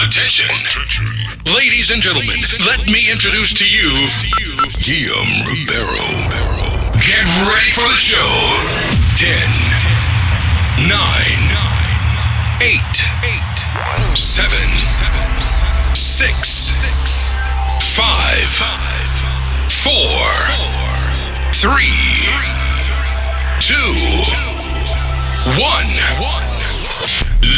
Attention. 0.00 0.48
Attention. 0.48 1.04
Ladies 1.54 1.90
and 1.90 2.00
gentlemen, 2.00 2.40
let 2.64 2.86
me 2.86 3.10
introduce 3.12 3.52
to 3.52 3.68
you 3.68 4.08
Guillaume 4.80 5.44
Ribeiro. 5.44 6.08
Get 7.04 7.28
ready 7.44 7.68
for 7.76 7.84
the 7.84 8.00
show. 8.00 8.24
10, 9.20 9.28
9, 10.88 10.96
8, 12.64 12.80
7, 14.16 14.48
6, 15.94 17.36
5, 17.92 18.08
4, 19.84 19.92
3, 21.52 21.92
2, 23.60 23.76
1. 25.60 25.84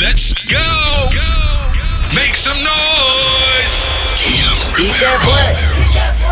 Let's 0.02 0.34
go! 0.50 1.41
Make 2.14 2.36
some 2.36 2.58
noise. 2.62 3.80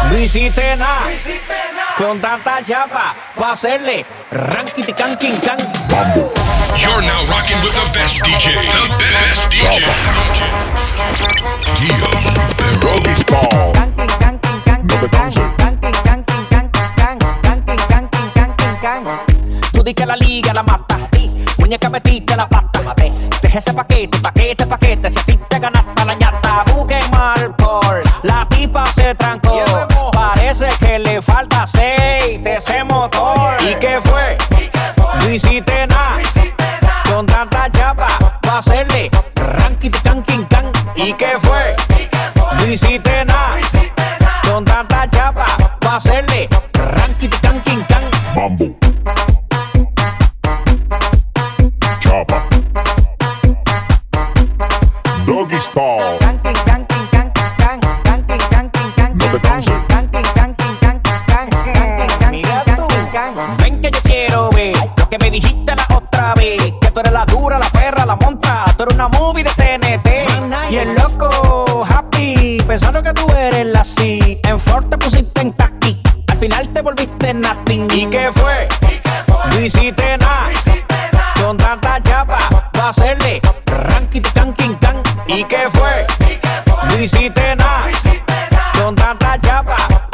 No 0.02 0.10
Visiten 0.10 0.78
con 1.96 2.20
tanta 2.20 2.62
chapa 2.62 3.14
para 3.34 3.52
hacerle 3.52 4.04
rankity 4.30 4.92
cankin 4.92 5.40
can. 5.40 5.58
You're 6.76 7.00
now 7.02 7.24
rocking 7.30 7.56
with 7.62 7.72
the 7.72 7.90
best 7.94 8.20
DJ, 8.22 8.56
the 8.72 8.88
best 8.98 9.50
DJ. 9.50 9.86
Tú 19.72 19.82
di 19.82 19.94
que 19.94 20.04
la 20.04 20.16
liga 20.16 20.52
la 20.52 20.62
mata, 20.62 20.98
muñeca 21.58 21.88
metiste 21.88 22.36
la 22.36 22.46
pata, 22.46 22.94
ese 23.52 23.72
paquete, 23.74 24.16
paquete, 24.20 24.64
paquete. 24.64 25.10
Si 25.10 25.18
a 25.18 25.22
ti 25.22 25.38
te 25.48 25.58
ganaste 25.58 26.04
la 26.04 26.14
ñata, 26.14 26.64
busque 26.72 26.98
mal 27.10 27.54
por 27.56 28.00
la 28.22 28.46
tipa 28.48 28.86
se 28.92 29.14
trancó 29.16 29.49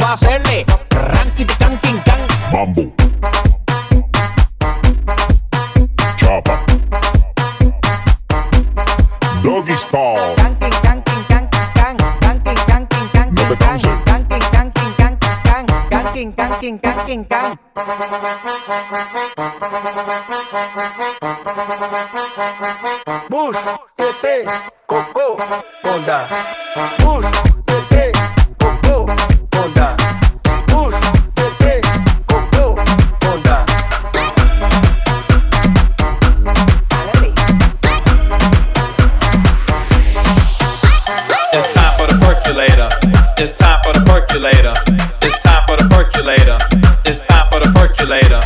pa' 0.06 0.12
hacerle 0.12 0.64
ranky 0.90 1.44
de 1.44 1.54
can, 1.56 1.78
king, 1.80 2.02
can. 2.04 2.20
Mambo. 2.52 2.92
Chapa. 6.16 6.64
Doggy 9.42 9.76
style. 9.76 10.34
Bus, 10.36 10.36
can, 10.78 11.02
king, 17.06 17.26
can. 17.26 17.58
Bus, 23.28 23.56
Coco, 24.86 25.36
Honda. 25.82 26.28
Bus. 26.98 27.55
percolator. 44.36 44.74
It's 45.22 45.42
time 45.42 45.64
for 45.66 45.76
the 45.76 45.88
percolator. 45.88 46.58
It's 47.06 47.26
time 47.26 47.48
for 47.50 47.60
the 47.60 47.72
percolator. 47.72 48.40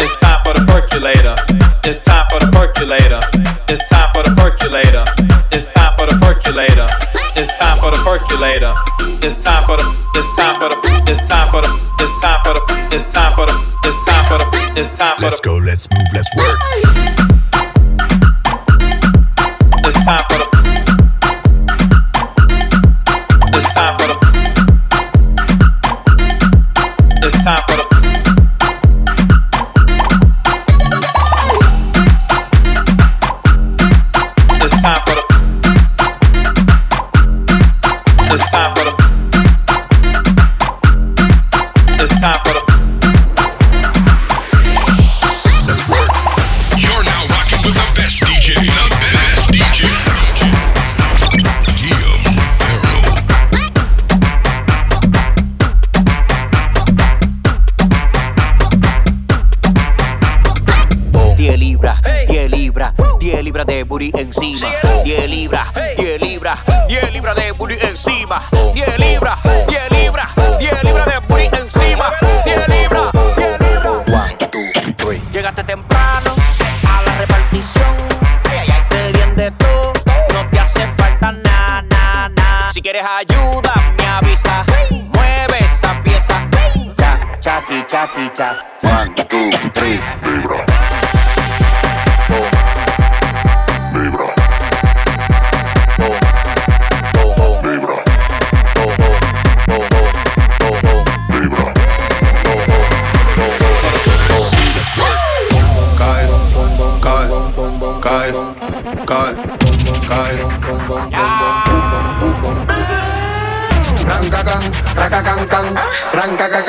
It's 0.00 0.18
time 0.20 0.40
for 0.44 0.54
the 0.54 0.64
percolator. 0.64 1.36
It's 1.84 2.02
time 2.02 2.24
for 2.30 2.40
the 2.40 2.48
percolator. 2.48 3.20
It's 3.68 3.84
time 3.90 4.08
for 4.14 4.22
the 4.24 4.32
percolator. 4.40 5.04
It's 5.52 5.68
time 5.74 5.92
for 5.98 6.06
the 6.06 6.16
percolator. 6.24 6.88
It's 7.36 7.58
time 7.58 7.78
for 7.78 7.90
the 7.90 8.00
percolator. 8.00 8.72
It's 9.20 9.44
time 9.44 9.66
for 9.66 9.76
the 9.76 9.84
it's 10.16 10.32
time 10.36 10.54
for 10.56 10.68
the 10.72 10.78
it's 11.12 11.28
time 11.28 11.50
for 11.52 11.60
the 11.60 11.68
it's 12.00 12.16
time 12.20 12.40
for 12.40 12.54
the 12.54 12.88
it's 12.96 13.12
time 13.12 13.34
for 13.36 13.44
the 13.44 13.52
it's 13.84 14.04
time 14.04 14.24
for 14.24 14.38
the 14.38 14.80
it's 14.80 14.96
time 14.96 15.16
for 15.16 15.20
the 15.20 15.26
Let's 15.26 15.40
go, 15.40 15.56
let's 15.56 15.88
move, 15.92 16.08
let's 16.14 16.30
work. 16.36 17.23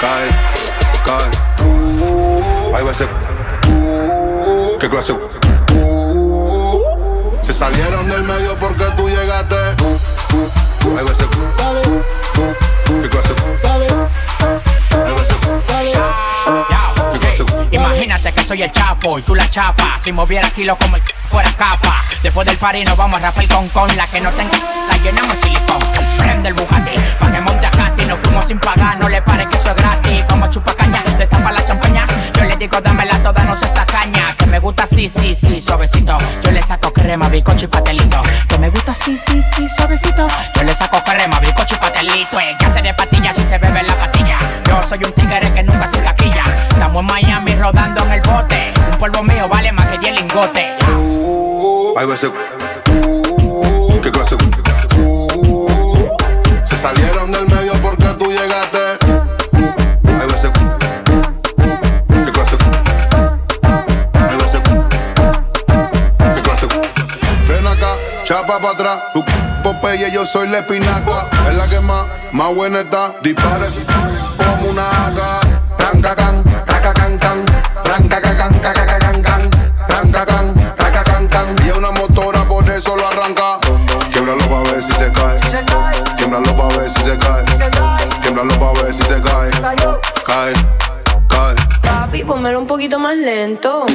cae, 0.00 0.28
cae, 1.06 1.30
qué 4.78 4.90
clase. 4.90 5.16
Se 7.40 7.54
salieron 7.54 8.06
del 8.08 8.24
medio 8.24 8.58
porque 8.58 8.84
tú 8.96 9.08
llegaste. 9.08 9.56
Soy 18.50 18.64
el 18.64 18.72
chapo 18.72 19.16
y 19.16 19.22
tú 19.22 19.32
la 19.36 19.48
chapa. 19.48 19.96
Si 20.00 20.10
moviera 20.10 20.50
kilo 20.50 20.76
como 20.76 20.96
el 20.96 21.02
fuera 21.30 21.52
capa. 21.52 22.02
Después 22.20 22.44
del 22.48 22.58
party 22.58 22.82
nos 22.82 22.96
vamos 22.96 23.18
a 23.18 23.22
Rafael 23.22 23.48
con 23.48 23.68
con 23.68 23.96
la 23.96 24.08
que 24.08 24.20
no 24.20 24.28
tenga 24.32 24.58
la 24.88 24.96
llenamos 24.96 25.30
de 25.30 25.36
silicón. 25.36 25.78
El 26.44 26.54
Bugatti, 26.54 26.90
pa' 27.20 27.30
que 27.30 27.40
monte 27.42 27.70
Katy. 27.70 28.06
Nos 28.06 28.18
fuimos 28.18 28.44
sin 28.46 28.58
pagar, 28.58 28.98
no 28.98 29.08
le 29.08 29.22
pare 29.22 29.46
que 29.46 29.56
eso 29.56 29.70
es 29.70 29.76
gratis. 29.76 30.24
Vamos 30.28 30.48
a 30.48 30.50
chupar 30.50 30.74
caña, 30.74 31.04
destapa 31.16 31.52
la 31.52 31.64
champaña. 31.64 32.06
Yo 32.34 32.44
le 32.44 32.56
digo, 32.56 32.80
dámela 32.80 33.22
toda, 33.22 33.44
no 33.44 33.56
se 33.56 33.66
esta 33.66 33.86
caña. 33.86 34.34
Que 34.50 34.54
me 34.54 34.62
gusta 34.62 34.82
así, 34.82 35.06
sí, 35.06 35.32
sí, 35.32 35.60
suavecito. 35.60 36.18
Yo 36.42 36.50
le 36.50 36.60
saco 36.60 36.92
crema, 36.92 37.28
bicocho 37.28 37.66
y 37.66 37.68
patelito. 37.68 38.20
Que 38.48 38.58
me 38.58 38.68
gusta 38.68 38.90
así, 38.90 39.16
sí, 39.16 39.40
sí, 39.40 39.68
suavecito. 39.68 40.26
Yo 40.56 40.64
le 40.64 40.74
saco 40.74 41.00
crema, 41.04 41.38
bicocho 41.38 41.76
y 41.76 41.78
patelito. 41.78 42.40
Eh, 42.40 42.56
que 42.58 42.66
hace 42.66 42.82
de 42.82 42.92
patillas 42.92 43.36
si 43.36 43.44
se 43.44 43.58
bebe 43.58 43.84
la 43.84 43.96
patilla. 43.96 44.38
Yo 44.66 44.82
soy 44.82 45.04
un 45.04 45.12
tigre 45.12 45.52
que 45.54 45.62
nunca 45.62 45.86
se 45.86 46.02
caquilla. 46.02 46.42
Estamos 46.68 47.00
en 47.00 47.06
Miami 47.06 47.54
rodando 47.54 48.02
en 48.02 48.10
el 48.10 48.20
bote. 48.22 48.72
Un 48.90 48.98
polvo 48.98 49.22
mío 49.22 49.48
vale 49.48 49.70
más 49.70 49.86
que 49.86 49.98
10 49.98 50.20
lingotes. 50.20 50.66
Hay 51.96 52.06
veces. 52.06 52.32
¿Qué 54.02 54.10
clase? 54.10 54.34
Se 56.64 56.74
salieron 56.74 57.30
del 57.30 57.49
chapa 68.30 68.60
para 68.60 68.74
atrás. 68.74 69.02
Tu 69.12 69.24
Popeye, 69.64 70.12
yo 70.12 70.24
soy 70.24 70.46
la 70.46 70.58
espinaca. 70.58 71.28
Es 71.48 71.56
la 71.56 71.68
que 71.68 71.80
más, 71.80 72.06
más 72.30 72.54
buena 72.54 72.80
está. 72.80 73.16
Dispares 73.22 73.76
como 74.36 74.70
una 74.70 75.06
AK. 75.06 75.18
Rancacan, 75.78 76.44
racacan, 76.66 77.18
can, 77.18 77.44
rancacacan, 77.84 78.58
cacacacan, 78.60 79.22
can, 79.22 79.50
rancacan, 79.88 80.54
racacan, 80.76 81.26
can. 81.26 81.56
Y 81.64 81.70
es 81.70 81.76
una 81.76 81.90
motora, 81.90 82.46
por 82.46 82.70
eso 82.70 82.96
lo 82.96 83.08
arranca. 83.08 83.58
Quiebralo 84.12 84.48
pa' 84.48 84.70
ver 84.70 84.82
si 84.84 84.92
se 84.92 85.10
cae. 85.10 85.40
Quiebralo 86.16 86.56
pa' 86.56 86.68
ver 86.78 86.90
si 86.90 87.02
se 87.02 87.18
cae. 87.18 87.44
Quiebralo 88.20 88.54
pa' 88.60 88.72
ver 88.80 88.94
si 88.94 89.02
se 89.02 89.20
cae. 89.22 89.50
Cae, 90.24 90.52
cae. 91.28 91.54
Papi, 91.82 92.22
pónmelo 92.22 92.60
un 92.60 92.66
poquito 92.68 93.00
más 93.00 93.16
lento. 93.16 93.86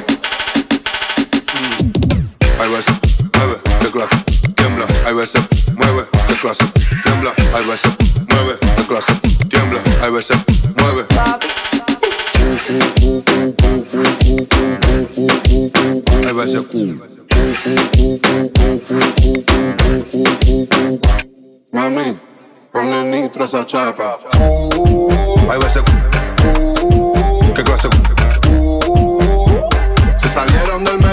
Mueve, 2.58 2.78
de 2.78 3.05
clase, 3.96 4.18
tiembla. 4.56 4.86
Hay 5.06 5.14
veces, 5.14 5.42
mueve, 5.74 6.06
de 6.28 6.36
clase, 6.36 6.66
tiembla. 7.02 7.34
Hay 7.54 7.66
veces, 7.66 7.96
mueve, 8.30 8.58
de 8.60 8.84
clase, 8.88 9.14
tiembla. 9.48 9.82
Hay 10.02 10.12
veces, 10.12 10.38
mueve. 10.78 11.06
Hay 16.28 16.34
veces, 16.34 16.62
mami, 21.72 22.18
ponle 22.74 23.04
nitro 23.06 23.44
a 23.44 23.48
esa 23.48 23.66
chapa. 23.66 24.20
Hay 25.50 25.60
veces, 25.60 25.84
¿qué 27.56 27.64
clase? 27.64 27.88
Se 30.18 30.28
salieron 30.28 30.84
del 30.84 31.05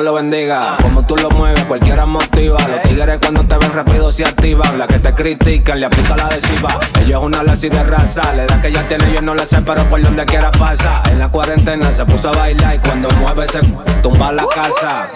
lo 0.00 0.14
bendiga. 0.14 0.76
Como 0.82 1.04
tú 1.06 1.16
lo 1.16 1.30
mueves, 1.30 1.64
cualquiera 1.64 2.06
motiva. 2.06 2.58
Los 2.68 2.82
tigres 2.82 3.18
cuando 3.20 3.44
te 3.46 3.56
ven 3.58 3.72
rápido 3.72 4.10
se 4.10 4.24
activan. 4.24 4.78
La 4.78 4.86
que 4.86 4.98
te 4.98 5.14
critican, 5.14 5.80
le 5.80 5.86
aplica 5.86 6.16
la 6.16 6.26
adhesiva. 6.26 6.78
Ella 7.00 7.18
es 7.18 7.22
una 7.22 7.42
lazy 7.42 7.68
de 7.68 7.82
raza. 7.84 8.32
La 8.34 8.44
edad 8.44 8.60
que 8.60 8.68
ella 8.68 8.86
tiene, 8.88 9.12
yo 9.12 9.20
no 9.20 9.34
la 9.34 9.44
sé, 9.46 9.62
pero 9.62 9.88
por 9.88 10.02
donde 10.02 10.24
quiera 10.24 10.50
pasa. 10.50 11.02
En 11.10 11.18
la 11.18 11.28
cuarentena 11.28 11.92
se 11.92 12.04
puso 12.04 12.28
a 12.30 12.32
bailar 12.32 12.74
y 12.74 12.78
cuando 12.78 13.08
mueve 13.20 13.46
se 13.46 13.60
tumba 14.02 14.32
la 14.32 14.46
casa. 14.46 15.08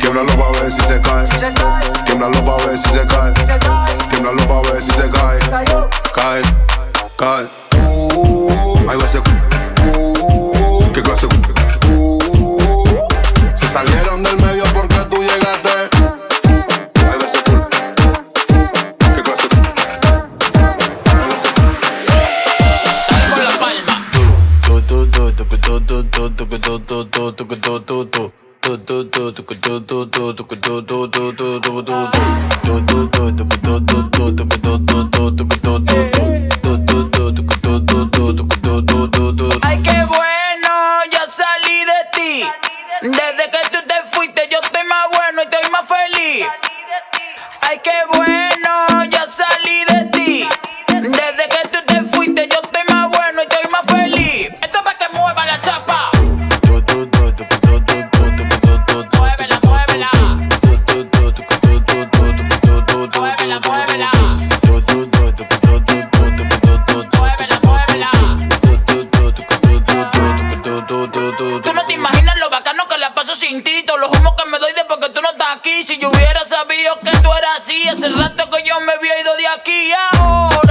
Quiebralo 0.00 0.32
pa' 0.36 0.60
ver 0.60 0.72
si 0.72 0.80
se 0.80 1.00
cae. 1.00 1.28
Quiebralo 2.04 2.44
pa' 2.44 2.66
ver 2.66 2.78
si 2.78 2.90
se 2.90 3.06
cae. 3.06 3.32
Quiebralo 4.08 4.46
pa' 4.46 4.72
ver 4.72 4.82
si 4.82 4.90
se 4.90 5.10
cae. 5.10 5.38
Cae, 6.14 6.42
cae. 7.16 7.46
Hay 8.88 8.96
veces. 8.96 9.22
¿Qué 10.92 11.02
clase? 11.02 11.26
Se 13.54 13.66
salieron 13.66 13.99
hubiera 76.20 76.44
sabido 76.44 76.98
que 77.00 77.10
tú 77.22 77.32
eras 77.32 77.56
así, 77.56 77.88
hace 77.88 78.08
rato 78.10 78.50
que 78.50 78.62
yo 78.62 78.78
me 78.80 78.92
había 78.92 79.20
ido 79.20 79.36
de 79.36 79.46
aquí. 79.48 79.92
Ahora 80.12 80.69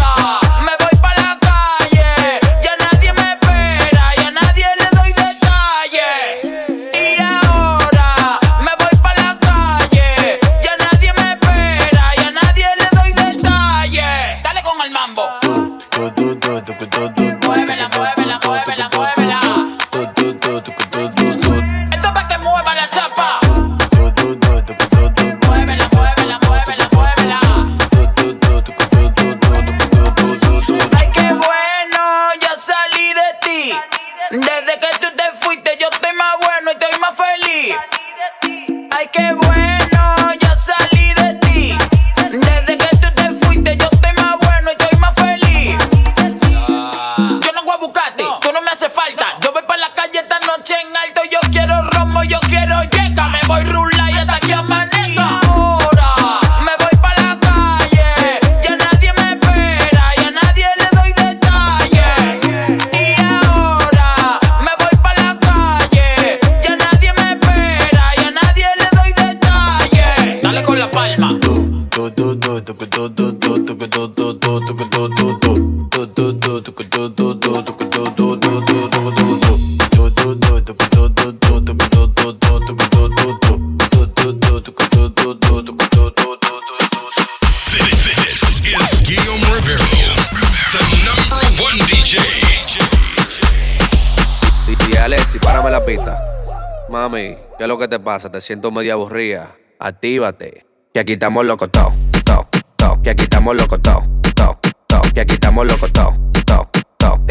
pasa? 98.09 98.31
Te 98.31 98.41
siento 98.41 98.71
media 98.71 98.93
aburrida. 98.93 99.51
Actívate. 99.77 100.65
Que 100.91 100.99
aquí 101.01 101.13
estamos 101.13 101.45
locos, 101.45 101.69
to, 101.71 101.93
to, 102.25 102.47
to. 102.75 102.99
Que 103.03 103.11
aquí 103.11 103.25
estamos 103.25 103.55
locos, 103.55 103.79
to, 103.83 104.03
to, 104.33 104.59
to. 104.87 105.01
Que 105.13 105.21
aquí 105.21 105.35
estamos 105.35 105.67
locos, 105.67 105.93
to, 105.93 106.17
to, 106.47 106.69
to. 106.97 107.21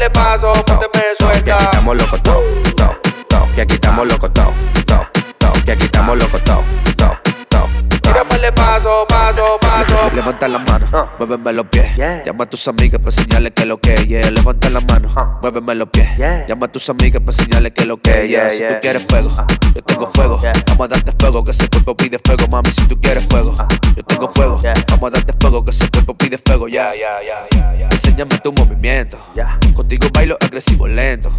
De 0.00 0.10
pasos, 0.10 0.58
ponte 0.64 0.86
me 0.86 0.90
Que 0.90 1.08
aquí 1.10 1.16
suelta. 1.20 1.58
estamos 1.58 1.96
locos, 1.96 2.22
to, 2.24 2.34
to, 2.76 2.88
to. 3.28 3.48
Que 3.54 3.60
aquí 3.62 3.74
estamos 3.74 4.08
locos, 4.08 4.32
to, 4.32 4.52
to, 4.86 4.98
to. 5.38 5.64
Que 5.64 5.72
aquí 5.72 5.84
estamos 5.84 6.18
locos, 6.18 6.42
to, 6.42 6.64
to, 6.96 7.10
to. 7.48 8.38
De 8.40 8.52
pasos, 8.52 9.06
paso, 9.08 9.56
paso. 9.60 9.87
Levanta 10.18 10.48
las 10.48 10.62
manos, 10.68 10.90
muéveme 11.18 11.52
los 11.52 11.66
pies. 11.66 11.86
Llama 12.26 12.42
a 12.44 12.46
tus 12.50 12.66
amigas 12.66 13.00
para 13.00 13.12
señales 13.12 13.52
que 13.54 13.64
lo 13.64 13.78
que. 13.80 13.94
Yeah. 14.04 14.28
Levanta 14.30 14.68
las 14.68 14.84
manos, 14.84 15.12
muéveme 15.40 15.76
los 15.76 15.88
pies. 15.90 16.08
Llama 16.48 16.66
a 16.66 16.72
tus 16.72 16.88
amigas 16.90 17.22
para 17.24 17.36
señales 17.36 17.72
que 17.72 17.84
lo 17.84 17.98
que. 18.00 18.26
Yeah. 18.28 18.50
Si 18.50 18.58
tú 18.66 18.74
quieres 18.82 19.04
fuego, 19.08 19.32
yo 19.76 19.82
tengo 19.82 20.10
fuego. 20.12 20.38
Vamos 20.68 20.84
a 20.84 20.88
darte 20.88 21.12
fuego, 21.20 21.44
que 21.44 21.52
ese 21.52 21.68
cuerpo 21.68 21.96
pide 21.96 22.18
fuego, 22.18 22.46
mami. 22.50 22.70
Si 22.72 22.84
tú 22.88 23.00
quieres 23.00 23.24
fuego, 23.30 23.54
yo 23.96 24.02
tengo 24.02 24.26
fuego. 24.28 24.60
Vamos 24.90 25.06
a 25.08 25.10
darte 25.10 25.32
fuego, 25.40 25.64
que 25.64 25.70
ese 25.70 25.88
cuerpo 25.88 26.14
pide 26.16 26.36
fuego. 26.44 26.66
Ya, 26.66 26.92
ya, 26.96 27.22
ya, 27.22 27.76
ya. 27.78 27.88
Enséñame 27.88 28.38
tu 28.38 28.52
movimiento. 28.52 29.18
Contigo 29.74 30.08
bailo 30.12 30.36
agresivo 30.40 30.88
lento. 30.88 31.32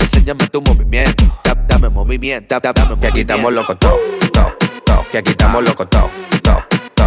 Enséñame 0.00 0.46
tu 0.48 0.62
movimiento. 0.62 1.24
Da- 1.42 1.56
Dame 1.66 1.88
movimiento, 1.88 2.58
da- 2.60 2.72
dame 2.72 2.90
movimiento. 2.94 3.00
Que 3.00 3.06
aquí 3.08 3.20
estamos 3.20 3.52
locos, 3.52 3.78
to, 3.80 3.90
to, 4.32 4.54
to. 4.84 5.04
Que 5.10 5.18
aquí 5.18 5.30
estamos 5.32 5.64
locos, 5.64 5.90
to, 5.90 6.08
to, 6.42 6.52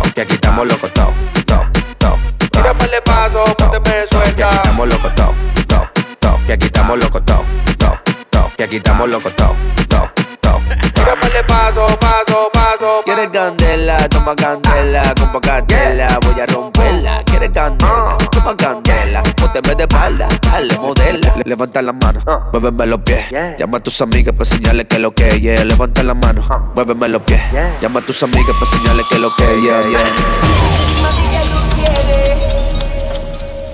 to. 0.01 0.13
Que 0.13 0.21
aquí 0.21 0.33
estamos 0.35 0.67
locos, 0.67 0.93
to, 0.93 1.13
to, 1.45 1.65
to. 1.97 2.17
Tira 2.51 2.73
de 2.73 3.01
pasos, 3.01 3.55
ponte 3.55 3.79
me 3.79 3.83
Que 3.83 3.99
aquí 3.99 4.07
suelta. 4.11 4.49
estamos 4.49 4.87
locos, 4.89 5.15
to, 5.15 5.33
to, 5.67 5.89
to. 6.19 6.39
Que 6.45 6.53
aquí 6.53 6.65
estamos 6.67 6.99
locos, 6.99 7.25
to, 7.25 7.45
to, 7.77 7.99
to. 8.29 8.51
Que 8.57 8.63
aquí 8.63 8.75
estamos 8.77 9.09
locos, 9.09 9.35
to, 9.35 9.55
to, 9.87 10.11
to. 10.41 10.61
Tira 10.93 11.15
de 11.15 11.43
pasos, 11.43 11.97
paso, 11.97 12.49
paso. 12.53 13.01
¿Quieres 13.05 13.29
candela? 13.29 14.09
Toma 14.09 14.35
candela, 14.35 15.13
compa 15.19 15.39
candela, 15.41 16.19
voy 16.21 16.39
a 16.39 16.45
romperla. 16.45 17.23
¿Quieres 17.25 17.49
candela? 17.49 18.17
Toma 18.49 18.57
candela, 18.57 19.21
pónteme 19.35 19.75
de 19.75 19.83
espalda, 19.83 20.27
dale, 20.41 20.75
modela. 20.79 21.33
Le- 21.35 21.43
Levanta 21.45 21.81
las 21.83 21.93
manos, 21.93 22.23
muéveme 22.51 22.87
los 22.87 22.99
pies. 23.01 23.25
Llama 23.59 23.77
a 23.77 23.79
tus 23.79 24.01
amigas 24.01 24.33
para 24.33 24.45
señales 24.49 24.87
que 24.89 24.97
lo 24.97 25.13
que 25.13 25.27
es, 25.27 25.39
yeah. 25.39 25.63
Levanta 25.63 26.01
las 26.01 26.15
manos, 26.15 26.45
muéveme 26.73 27.09
los 27.09 27.21
pies. 27.21 27.39
Llama 27.79 27.99
a 27.99 28.03
tus 28.03 28.23
amigas 28.23 28.55
para 28.59 28.71
señales 28.71 29.05
que 29.07 29.19
lo 29.19 29.29
que 29.35 29.43
es, 29.43 29.61
yeah, 29.61 29.81
yeah. 29.89 29.99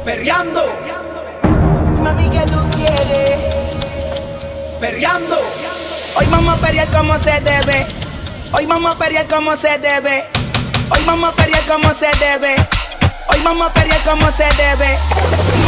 Perreando, 0.04 0.66
Mami, 2.04 2.30
que 2.30 2.40
tú 2.46 2.70
quieres? 2.76 3.32
perreando. 4.82 5.38
Hoy 6.18 6.26
vamos 6.30 6.54
a 6.54 6.58
pelear 6.66 6.88
como 6.90 7.18
se 7.18 7.32
debe. 7.40 7.88
Hoy 8.52 8.66
vamos 8.66 8.94
a 8.94 8.98
pelear 9.00 9.26
como 9.28 9.56
se 9.56 9.78
debe. 9.80 10.26
Hoy 10.90 11.00
vamos 11.06 11.30
a 11.30 11.34
pelear 11.34 11.66
como 11.66 11.94
se 11.94 12.08
debe. 12.20 12.56
Hoy 13.36 13.42
vamos 13.44 13.68
a 13.68 13.74
pelear 13.74 14.02
como 14.04 14.32
se 14.32 14.46
debe. 14.56 14.98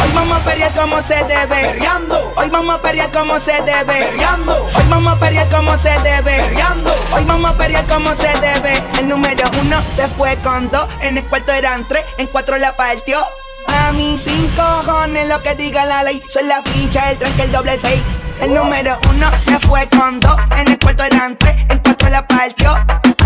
Hoy 0.02 0.10
vamos 0.14 0.40
a 0.40 0.44
pelear 0.44 0.72
como 0.74 1.02
se 1.02 1.14
debe. 1.24 1.46
Perreando, 1.46 2.32
Hoy 2.34 2.48
vamos 2.48 2.74
a 2.76 2.80
pelear 2.80 3.10
como 3.10 3.38
se 3.38 3.52
debe. 3.62 3.84
perreando, 3.84 4.64
Hoy 4.74 4.84
vamos 4.88 5.12
a 5.12 5.20
pelear 5.20 5.48
como 5.50 5.76
se 5.76 5.90
debe. 5.90 6.22
perreando. 6.22 6.94
Hoy 7.12 7.24
vamos 7.26 7.50
a 7.50 7.54
pelear 7.58 7.86
como 7.86 8.14
se 8.14 8.28
debe. 8.40 8.82
El 8.98 9.08
número 9.08 9.44
uno 9.60 9.82
se 9.94 10.08
fue 10.08 10.36
con 10.38 10.70
dos. 10.70 10.88
En 11.02 11.18
el 11.18 11.24
cuarto 11.26 11.52
eran 11.52 11.86
tres. 11.86 12.06
En 12.16 12.26
cuatro 12.28 12.56
la 12.56 12.74
partió. 12.74 13.22
A 13.66 13.92
mí 13.92 14.16
sin 14.16 14.48
cojones 14.56 15.28
lo 15.28 15.42
que 15.42 15.54
diga 15.54 15.84
la 15.84 16.02
ley. 16.02 16.22
Soy 16.26 16.44
la 16.44 16.62
ficha, 16.62 17.10
el 17.10 17.18
tranque, 17.18 17.42
el 17.42 17.52
doble 17.52 17.76
seis. 17.76 18.00
El 18.40 18.54
número 18.54 18.98
uno 19.10 19.30
se 19.40 19.58
fue 19.60 19.86
con 19.88 20.20
dos. 20.20 20.36
En 20.58 20.68
el 20.68 20.78
cuarto 20.78 21.04
eran 21.04 21.36
tres. 21.36 21.56
En 21.70 21.78
cuatro 21.78 22.08
la 22.08 22.26
partió. 22.26 22.70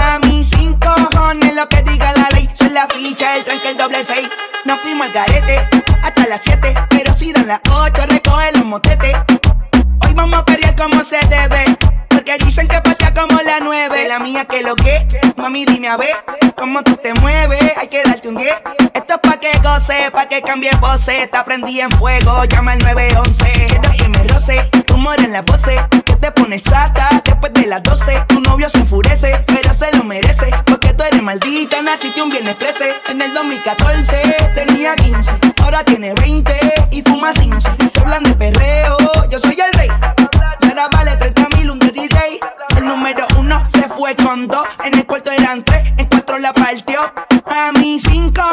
A 0.00 0.18
mí 0.20 0.42
sin 0.42 0.74
cojones 0.78 1.54
lo 1.54 1.68
que 1.68 1.82
diga 1.82 2.12
la 2.16 2.28
ley. 2.30 2.48
Soy 2.54 2.70
la 2.70 2.86
ficha, 2.86 3.36
el 3.36 3.44
tranque, 3.44 3.70
el 3.70 3.76
doble 3.76 4.02
seis. 4.02 4.28
Nos 4.64 4.80
fuimos 4.80 5.06
al 5.08 5.12
garete 5.12 5.68
hasta 6.02 6.26
las 6.26 6.42
siete. 6.42 6.74
Pero 6.90 7.12
si 7.12 7.32
dan 7.32 7.46
las 7.46 7.60
ocho, 7.70 8.06
recoge 8.06 8.52
los 8.52 8.64
motetes. 8.64 9.16
Hoy 10.06 10.14
vamos 10.14 10.38
a 10.38 10.44
pelear 10.44 10.74
como 10.76 11.04
se 11.04 11.18
debe. 11.28 11.76
Porque 12.08 12.36
dicen 12.38 12.66
que 12.66 12.80
patea 12.80 13.12
como 13.12 13.40
la 13.42 13.60
nueve. 13.60 14.08
La 14.08 14.18
mía 14.18 14.46
que 14.46 14.62
lo 14.62 14.74
que, 14.76 15.06
mami 15.36 15.64
dime 15.66 15.88
a 15.88 15.96
ver 15.96 16.16
cómo 16.56 16.82
tú 16.82 16.96
te 16.96 17.12
mueves. 17.14 17.72
Hay 17.76 17.88
que 17.88 18.02
darte 18.02 18.28
un 18.28 18.36
10. 18.36 18.50
Esto 18.94 19.14
es 19.14 19.20
pa' 19.20 19.38
que 19.38 19.50
goce, 19.62 20.10
pa' 20.10 20.26
que 20.26 20.40
cambie 20.42 20.70
voces. 20.80 21.30
Te 21.30 21.42
prendí 21.44 21.80
en 21.80 21.90
fuego, 21.90 22.44
llama 22.44 22.72
al 22.72 22.78
911. 22.78 23.66
Quiero 23.68 23.90
que 23.90 24.08
me 24.08 24.22
roce, 24.28 24.70
humor 25.02 25.20
en 25.20 25.32
la 25.32 25.44
pose. 25.44 25.74
Que 26.04 26.14
te 26.14 26.30
pones 26.30 26.62
sata 26.62 27.08
después 27.24 27.52
de 27.54 27.66
las 27.66 27.82
12. 27.82 28.24
Tu 28.28 28.40
novio 28.40 28.68
se 28.68 28.78
enfurece, 28.78 29.32
pero 29.46 29.72
se 29.72 29.90
lo 29.96 30.04
merece. 30.04 30.48
Porque 30.64 30.92
tú 30.94 31.02
eres 31.02 31.22
maldita, 31.22 31.82
naciste 31.82 32.22
un 32.22 32.30
viernes 32.30 32.56
13. 32.58 32.92
En 33.10 33.20
el 33.20 33.34
2014 33.34 34.16
tenía 34.54 34.94
15, 34.94 35.32
ahora 35.64 35.84
tiene 35.84 36.14
20 36.14 36.52
y 36.92 37.02
fuma 37.02 37.32
15. 37.32 37.68
Se 37.88 38.00
hablan 38.00 38.22
de 38.22 38.34
perreo, 38.34 38.96
yo 39.28 39.38
soy 39.40 39.56
el 39.60 39.72
rey. 39.78 39.88
Y 40.60 40.68
ahora 40.68 40.88
vale 40.92 41.16
30 41.16 41.48
mil, 41.56 41.70
un 41.70 41.78
16. 41.80 42.38
El 42.76 42.86
número 42.86 43.26
uno 43.38 43.64
se 43.68 43.88
fue 43.88 44.14
con 44.14 44.46
dos. 44.46 44.66
En 44.84 44.96
el 44.98 45.04
cuarto 45.06 45.32
eran 45.32 45.64
tres, 45.64 45.92
en 45.98 46.06
cuatro 46.06 46.38
la 46.38 46.52
partió. 46.52 47.00
A 47.46 47.72
mí 47.72 47.98
sin 47.98 48.11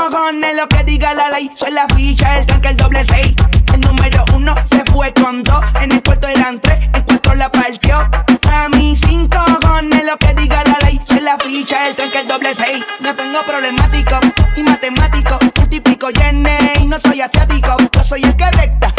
cojones 0.09 0.55
lo 0.55 0.67
que 0.67 0.83
diga 0.83 1.13
la 1.13 1.29
ley. 1.29 1.49
Soy 1.55 1.71
la 1.71 1.87
ficha, 1.87 2.39
el 2.39 2.45
tanque, 2.45 2.69
el 2.69 2.77
doble 2.77 3.03
seis. 3.03 3.35
El 3.73 3.81
número 3.81 4.23
uno 4.35 4.55
se 4.65 4.83
fue 4.85 5.13
con 5.13 5.43
dos. 5.43 5.63
En 5.81 5.91
el 5.91 6.03
cuarto 6.03 6.27
eran 6.27 6.59
tres, 6.59 6.89
en 6.93 7.03
cuatro 7.03 7.35
la 7.35 7.51
partió. 7.51 7.97
A 8.51 8.69
mí 8.69 8.95
sin 8.95 9.27
cojones 9.27 10.05
lo 10.05 10.17
que 10.17 10.33
diga 10.33 10.63
la 10.63 10.77
ley. 10.85 10.99
Soy 11.05 11.21
la 11.21 11.37
ficha, 11.37 11.87
el 11.87 11.95
tanque, 11.95 12.19
el 12.19 12.27
doble 12.27 12.53
seis. 12.53 12.83
Me 12.99 13.13
pongo 13.13 13.41
problemático 13.45 14.19
y 14.55 14.63
matemático. 14.63 15.37
Multiplico 15.57 16.09
y 16.09 16.85
no 16.87 16.99
soy 16.99 17.21
asiático. 17.21 17.77
Yo 17.91 18.03
soy 18.03 18.23
el 18.23 18.35
que 18.35 18.49
recta, 18.51 18.93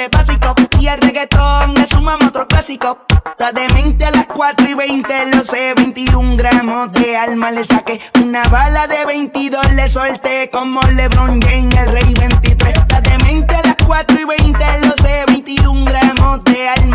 piquete 0.00 0.16
básico. 0.16 0.54
Y 0.80 0.86
el 0.88 1.00
reggaetón 1.00 1.76
es 1.78 1.92
un 1.92 2.04
mamá 2.04 2.26
otro 2.28 2.46
clásico. 2.46 2.98
Está 3.30 3.52
demente 3.52 4.06
a 4.06 4.10
las 4.10 4.26
4 4.26 4.68
y 4.68 4.74
20, 4.74 5.26
lo 5.34 5.44
sé. 5.44 5.74
21 5.74 6.36
gramos 6.36 6.92
de 6.92 7.16
alma 7.16 7.50
le 7.50 7.64
saqué. 7.64 8.00
Una 8.22 8.42
bala 8.44 8.86
de 8.86 9.04
22 9.04 9.72
le 9.72 9.88
solté. 9.90 10.50
Como 10.50 10.80
LeBron 10.82 11.40
James, 11.42 11.76
el 11.76 11.92
rey 11.92 12.14
23. 12.14 12.78
Está 12.78 13.00
demente 13.00 13.54
a 13.54 13.62
las 13.62 13.76
4 13.86 14.16
y 14.20 14.24
20, 14.24 14.58
lo 14.86 14.96
sé. 14.96 15.24
21 15.26 15.84
gramos 15.84 16.44
de 16.44 16.68
alma 16.68 16.89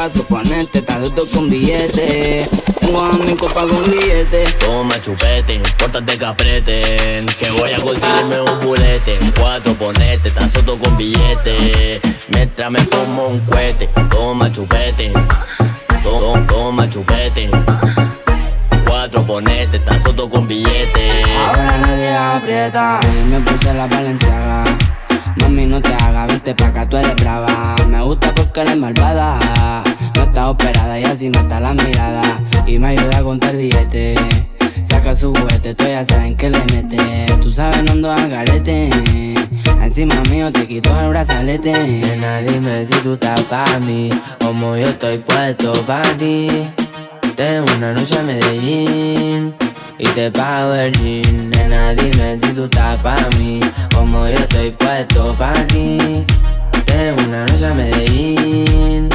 cuatro 0.00 0.22
ponete, 0.22 0.80
todo 0.80 1.26
con 1.26 1.50
billete. 1.50 2.48
Tengo 2.80 3.02
a 3.02 3.12
mi 3.12 3.34
copa 3.36 3.66
con 3.66 3.84
billete. 3.90 4.44
Toma 4.58 4.98
chupete, 4.98 5.60
pórtate 5.76 6.16
que 6.16 6.24
apreten 6.24 7.26
Que 7.26 7.50
voy 7.50 7.72
a 7.72 7.80
conseguirme 7.80 8.40
un 8.40 8.60
fulete 8.62 9.18
Cuatro 9.38 9.74
ponete, 9.74 10.30
tan 10.30 10.50
soto 10.52 10.78
con 10.78 10.96
billete. 10.96 12.00
Mientras 12.32 12.70
me 12.70 12.78
fumo 12.78 13.26
un 13.28 13.40
cohete 13.40 13.90
Toma 14.10 14.50
chupete. 14.50 15.12
To- 16.02 16.38
Toma 16.48 16.88
chupete. 16.88 17.50
Cuatro 18.86 19.22
ponete, 19.26 19.78
tan 19.80 20.02
soto 20.02 20.30
con 20.30 20.48
billete. 20.48 21.24
Ahora 21.46 21.76
nadie 21.76 22.16
aprieta. 22.16 23.00
Me 23.28 23.38
puse 23.40 23.74
la 23.74 23.86
valenciaga 23.86 24.64
Mami, 25.40 25.66
no 25.66 25.80
te 25.80 25.94
hagas, 25.94 26.26
vente 26.28 26.54
pa' 26.54 26.66
acá, 26.66 26.88
tú 26.88 26.96
eres 26.96 27.14
brava. 27.16 27.76
Me 27.88 28.02
gusta 28.02 28.34
porque 28.34 28.60
eres 28.60 28.76
malvada. 28.76 29.38
No 30.16 30.22
está 30.22 30.50
operada 30.50 30.98
y 30.98 31.04
así 31.04 31.30
mata 31.30 31.60
la 31.60 31.74
mirada. 31.74 32.22
Y 32.66 32.78
me 32.78 32.88
ayuda 32.88 33.18
a 33.18 33.22
contar 33.22 33.56
billetes. 33.56 34.18
Saca 34.84 35.14
su 35.14 35.32
juguete, 35.34 35.74
tú 35.74 35.84
ya 35.84 36.04
saben 36.04 36.36
que 36.36 36.50
le 36.50 36.58
mete. 36.72 36.98
Tú 37.40 37.52
sabes, 37.52 37.82
no 37.84 37.92
ando 37.92 38.12
al 38.12 38.28
garete. 38.28 38.90
Encima 39.82 40.14
mío 40.30 40.52
te 40.52 40.66
quito 40.66 40.98
el 41.00 41.08
brazalete. 41.08 41.72
Nena, 41.72 42.38
dime 42.38 42.84
si 42.84 42.94
tú 43.02 43.14
estás 43.14 43.40
pa' 43.42 43.78
mí. 43.80 44.10
Como 44.44 44.76
yo 44.76 44.86
estoy 44.86 45.18
puesto 45.18 45.72
pa' 45.84 46.02
ti. 46.18 46.48
Tengo 47.36 47.66
una 47.76 47.92
noche 47.92 48.18
a 48.18 48.22
Medellín 48.22 49.54
y 50.00 50.06
te 50.08 50.30
pago 50.30 50.74
el 50.74 50.92
jean. 50.98 51.50
Nena, 51.50 51.94
dime 51.94 52.38
si 52.40 52.52
tú 52.52 52.64
estás 52.64 52.98
pa' 53.02 53.28
mí. 53.38 53.60
Como 53.94 54.26
yo 54.26 54.34
estoy 54.34 54.70
puesto 54.70 55.34
pa' 55.34 55.52
ti. 55.68 56.24
Tengo 56.86 57.22
una 57.28 57.46
noche 57.46 57.66
a 57.66 57.74
Medellín 57.74 59.08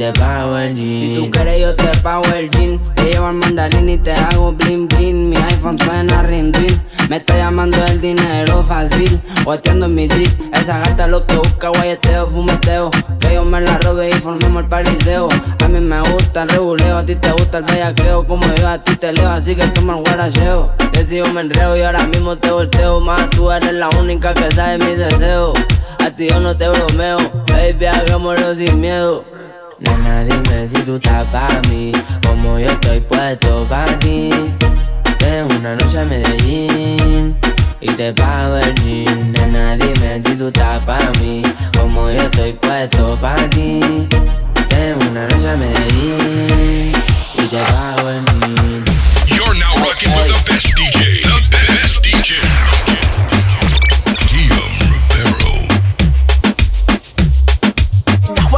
Si 0.00 1.14
tú 1.14 1.30
quieres, 1.30 1.60
yo 1.60 1.76
te 1.76 1.84
pago 1.98 2.24
el 2.32 2.48
jean. 2.52 2.80
Te 2.94 3.12
llevo 3.12 3.26
al 3.26 3.34
mandarín 3.34 3.86
y 3.86 3.98
te 3.98 4.12
hago 4.12 4.50
bling 4.52 4.88
bling. 4.88 5.28
Mi 5.28 5.36
iPhone 5.36 5.78
suena 5.78 6.22
ring 6.22 6.54
ring. 6.54 6.74
Me 7.10 7.18
está 7.18 7.36
llamando 7.36 7.76
el 7.84 8.00
dinero 8.00 8.62
fácil. 8.62 9.20
Guateando 9.44 9.84
en 9.84 9.94
mi 9.94 10.08
drip. 10.08 10.30
Esa 10.54 10.78
gata 10.78 11.06
lo 11.06 11.26
que 11.26 11.36
busca, 11.36 11.68
guayeteo, 11.68 12.28
fumeteo. 12.28 12.90
Que 13.18 13.34
yo 13.34 13.44
me 13.44 13.60
la 13.60 13.76
robe 13.76 14.08
y 14.08 14.12
formemos 14.12 14.62
el 14.62 14.68
pariseo. 14.70 15.28
A 15.62 15.68
mí 15.68 15.80
me 15.80 16.00
gusta 16.00 16.44
el 16.44 16.48
reguleo, 16.48 16.96
a 16.96 17.04
ti 17.04 17.16
te 17.16 17.32
gusta 17.32 17.58
el 17.58 17.64
bellaqueo. 17.64 18.26
Como 18.26 18.46
yo 18.54 18.68
a 18.68 18.82
ti 18.82 18.96
te 18.96 19.12
leo, 19.12 19.28
así 19.28 19.54
que 19.54 19.66
toma 19.66 19.98
el 19.98 20.04
guaracheo. 20.04 20.72
Decido 20.92 21.30
me 21.34 21.42
enreo 21.42 21.76
y 21.76 21.82
ahora 21.82 22.06
mismo 22.06 22.38
te 22.38 22.50
volteo. 22.50 23.00
Más 23.00 23.28
tú 23.28 23.52
eres 23.52 23.74
la 23.74 23.90
única 24.00 24.32
que 24.32 24.50
sabe 24.50 24.78
mis 24.78 24.96
deseos. 24.96 25.52
A 26.02 26.10
ti 26.10 26.30
yo 26.30 26.40
no 26.40 26.56
te 26.56 26.70
bromeo, 26.70 27.18
baby, 27.48 27.84
hagámoslo 27.84 28.54
sin 28.54 28.80
miedo. 28.80 29.39
Nena, 29.80 30.24
dime 30.24 30.68
si 30.68 30.82
tú 30.82 30.96
estás 30.96 31.26
pa' 31.28 31.60
mí, 31.70 31.90
como 32.26 32.58
yo 32.58 32.66
estoy 32.66 33.00
puesto 33.00 33.64
pa' 33.66 33.86
ti. 33.98 34.28
Tengo 35.18 35.56
una 35.58 35.74
noche 35.74 36.00
a 36.00 36.04
Medellín 36.04 37.36
y 37.80 37.86
te 37.86 38.12
pago 38.12 38.56
el 38.56 38.74
jean. 38.74 39.32
Nena, 39.32 39.76
dime 39.76 40.22
si 40.22 40.34
tú 40.36 40.48
estás 40.48 40.84
pa' 40.84 41.10
mí, 41.20 41.42
como 41.78 42.10
yo 42.10 42.18
estoy 42.22 42.52
puesto 42.52 43.16
pa' 43.20 43.36
ti. 43.50 43.80
Tengo 44.68 45.10
una 45.10 45.26
noche 45.28 45.48
a 45.48 45.56
Medellín 45.56 46.92
y 47.34 47.46
te 47.46 47.58
pago 47.58 48.10
el 48.10 48.24
jean. 48.24 48.84
You're 49.34 49.54
now 49.54 49.74
rocking 49.82 50.12
with 50.14 50.28
the 50.28 50.42
best 50.44 50.74
DJ. 50.76 51.22
The 51.22 51.40
best 51.50 52.02
DJ. 52.02 52.36
Guillaume 54.28 54.78
Rivero. 54.92 55.59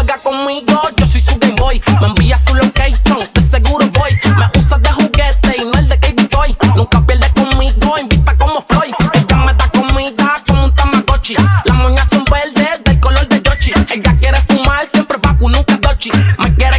Juega 0.02 0.18
conmigo, 0.18 0.80
yo 0.96 1.06
soy 1.06 1.20
su 1.20 1.38
Game 1.38 1.54
Boy. 1.54 1.80
Me 2.00 2.08
envía 2.08 2.36
su 2.36 2.52
location, 2.56 3.20
de 3.32 3.40
seguro 3.40 3.86
voy. 3.92 4.18
Me 4.36 4.58
usa 4.58 4.76
de 4.78 4.90
juguete 4.90 5.54
y 5.58 5.64
no 5.64 5.78
el 5.78 5.88
de 5.88 5.96
Baby 5.96 6.26
Toy. 6.26 6.56
Nunca 6.74 7.00
pierde 7.06 7.30
conmigo, 7.30 7.96
invita 7.98 8.36
como 8.36 8.64
Floyd. 8.66 8.94
Ella 9.12 9.36
me 9.36 9.54
da 9.54 9.68
comida 9.68 10.42
como 10.48 10.64
un 10.64 10.72
tamagotchi. 10.74 11.36
Las 11.36 11.76
moñas 11.76 12.08
son 12.10 12.24
verdes 12.24 12.82
del 12.84 12.98
color 12.98 13.28
de 13.28 13.42
Yoshi. 13.42 13.72
Ella 13.94 14.16
quiere 14.18 14.40
fumar, 14.48 14.88
siempre 14.88 15.18
vacu, 15.22 15.48
nunca 15.48 15.76
dochi. 15.76 16.10
Me 16.40 16.52
quiere 16.56 16.71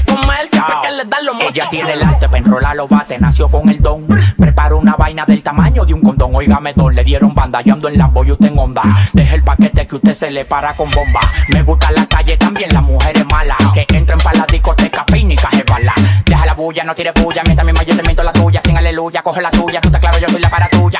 siempre 0.66 0.90
que 0.90 0.96
le 0.96 1.06
dan 1.06 1.26
los 1.26 1.36
mochis. 1.36 1.50
Ella 1.52 1.70
tiene 1.70 1.94
el 1.94 2.04
arte, 2.04 2.30
pa' 2.30 2.38
enrolar 2.38 2.76
los 2.76 2.90
bates, 2.90 3.22
nació 3.22 3.48
con 3.50 3.70
el 3.70 3.80
don. 3.80 4.08
Prepara 4.38 4.76
una 4.76 4.96
vaina 4.96 5.26
del 5.26 5.42
tamaño 5.44 5.86
de 5.86 5.94
un 5.94 6.02
condón. 6.02 6.36
Óigame, 6.36 6.74
don, 6.74 6.94
le 6.94 7.04
dieron 7.04 7.34
banda. 7.34 7.62
Yo 7.62 7.74
ando 7.74 7.88
en 7.88 7.98
Lambo 7.98 8.24
y 8.24 8.32
usted 8.32 8.48
en 8.48 8.58
onda. 8.58 8.84
Deje 9.14 9.36
el 9.36 9.44
paquete 9.44 9.88
que 9.88 9.96
usted 9.96 10.14
se 10.14 10.32
le 10.32 10.46
para 10.46 10.76
con 10.76 10.90
bomba. 10.92 11.22
Me 11.50 11.64
gusta 11.64 11.92
la 11.92 12.06
calle, 12.06 12.38
también 12.38 12.74
las 12.74 12.84
mujeres 12.84 13.26
malas. 13.28 13.58
Que 13.74 13.86
entren 13.94 14.20
para 14.20 14.40
la 14.40 14.46
discoteca, 14.46 15.06
pínica, 15.06 15.50
bala. 15.70 15.94
Deja 16.26 16.46
la 16.46 16.54
bulla, 16.54 16.84
no 16.84 16.96
tire 16.96 17.12
bulla. 17.12 17.42
Mientras 17.44 17.66
misma 17.66 17.84
yo 17.84 17.96
te 17.96 18.04
miento 18.04 18.24
la 18.24 18.34
tuya. 18.34 18.62
Sin 18.62 18.78
aleluya, 18.78 19.22
coge 19.22 19.42
la 19.42 19.52
tuya. 19.52 19.82
Tú 19.82 19.90
estás 19.90 20.02
claro, 20.02 20.18
yo 20.20 20.28
soy 20.30 20.42
la 20.42 20.50
para 20.50 20.70
tuya. 20.70 21.00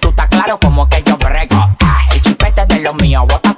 Tú 0.00 0.08
estás 0.08 0.28
claro 0.28 0.58
como 0.60 0.88
que 0.88 1.02
yo 1.02 1.16
brego. 1.16 1.68
El 2.12 2.20
chipete 2.20 2.66
de 2.66 2.80
lo 2.80 2.94
mío, 2.94 3.26
bota 3.28 3.53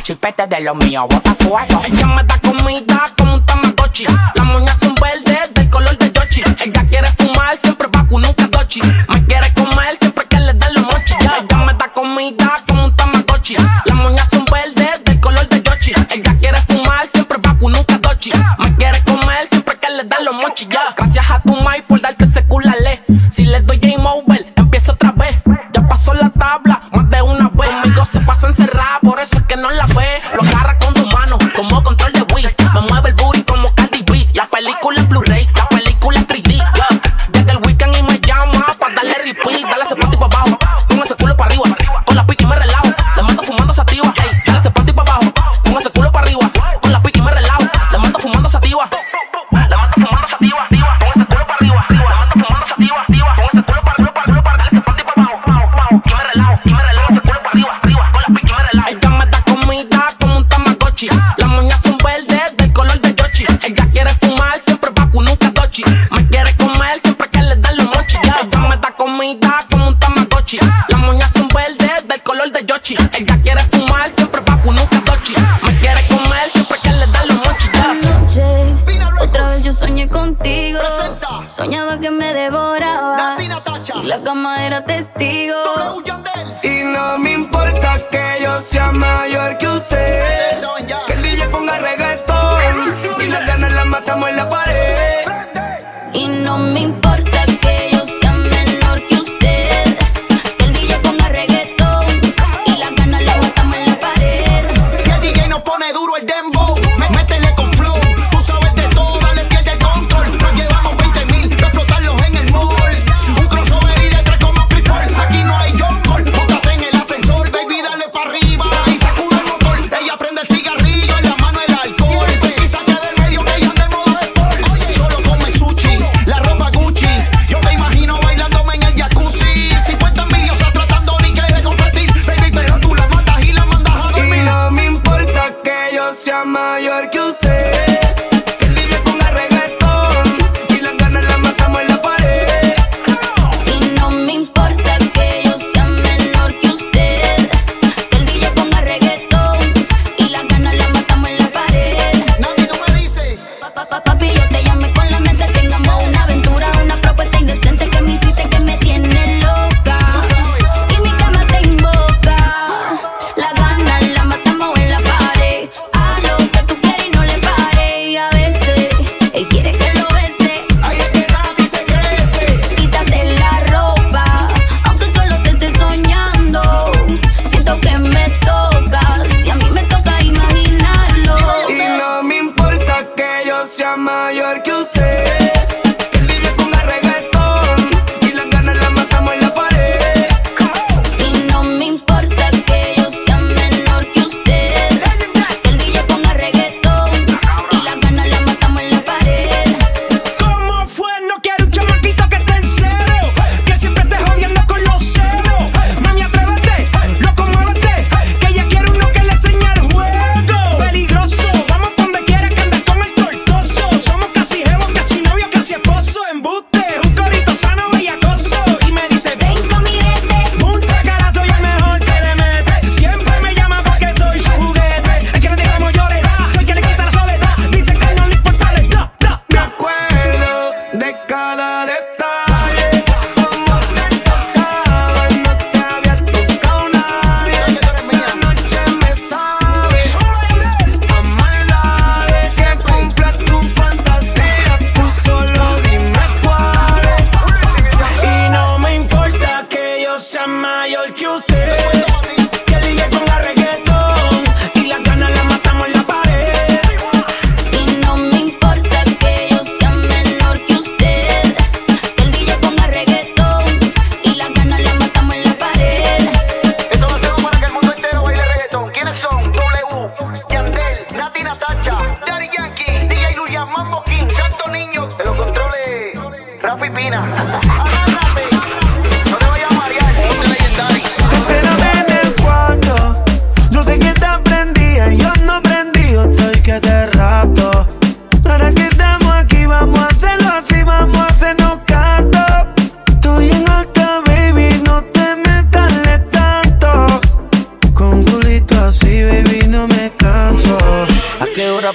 El 0.00 0.04
chipete 0.04 0.46
de 0.46 0.60
lo 0.60 0.74
mío, 0.74 1.06
bota 1.10 1.34
fuego. 1.34 1.82
Ella 1.84 2.06
me 2.06 2.22
da 2.24 2.38
comida 2.38 3.12
como 3.18 3.34
un 3.34 3.44
tamagotchi. 3.44 4.06
Las 4.34 4.46
moñas 4.46 4.78
son 4.80 4.94
verdes 4.94 5.52
del 5.52 5.68
color 5.68 5.94
de 5.98 6.10
Yoshi. 6.10 6.42
Ella 6.64 6.86
quiere 6.88 7.08
fumar, 7.18 7.58
siempre 7.58 7.86
vacu, 7.92 8.18
nunca 8.18 8.46
dochi. 8.46 8.80
Me 8.80 9.22
quiere 9.26 9.52
comer, 9.52 9.98
siempre 10.00 10.26
que 10.26 10.40
le 10.40 10.54
dan 10.54 10.72
los 10.72 10.84
mochis. 10.84 11.16
Ya, 11.20 11.44
ella 11.44 11.56
me 11.66 11.74
da 11.74 11.92
comida 11.92 12.64
como 12.66 12.86
un 12.86 12.96
tamagotchi. 12.96 13.56
Las 13.56 13.94
moñas 13.94 14.26
son 14.30 14.46
verdes 14.46 15.04
del 15.04 15.20
color 15.20 15.46
de 15.50 15.62
Yoshi. 15.62 15.92
Ella 16.08 16.34
quiere 16.38 16.62
fumar, 16.62 17.06
siempre 17.06 17.36
vacu, 17.42 17.68
nunca 17.68 17.98
dochi. 17.98 18.32
Me 18.58 18.74
quiere 18.76 19.02
comer, 19.04 19.48
siempre 19.50 19.78
que 19.78 19.90
le 19.90 20.04
dan 20.04 20.24
los 20.24 20.34
mochis. 20.34 20.66
Ya, 20.70 20.94
gracias 20.96 21.30
a 21.30 21.42
tu 21.42 21.54
mai 21.56 21.86
por 21.86 22.00
darte 22.00 22.24
ese 22.24 22.42
culale. 22.46 23.02
Si 23.30 23.44
le 23.44 23.60
doy 23.60 23.76
game 23.76 24.02
over, 24.08 24.50
empiezo 24.56 24.92
otra 24.92 25.12
vez. 25.12 25.36
Ya 25.74 25.86
pasó 25.86 26.14
la 26.14 26.30
tabla 26.30 26.80
más 26.90 27.10
de 27.10 27.20
una 27.20 27.50
vez. 27.50 27.68
Conmigo 27.82 28.04
se 28.06 28.20
pasa 28.20 28.48
encerrada, 28.48 28.69
por 29.02 29.20
eso 29.20 29.36
es 29.36 29.42
que 29.44 29.56
no 29.56 29.70
la 29.70 29.86
ve. 29.86 30.20
Lo 30.34 30.42